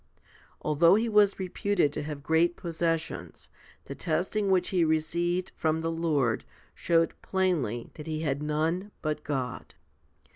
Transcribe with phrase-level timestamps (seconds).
[0.15, 0.19] 2
[0.61, 3.49] Although he was reputed to have great possessions,
[3.85, 6.43] the testing which he received from the Lord
[6.73, 9.75] showed plainly that he had none but God.